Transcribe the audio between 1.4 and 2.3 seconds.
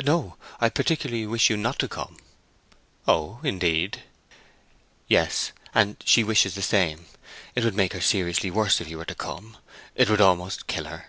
you not to come."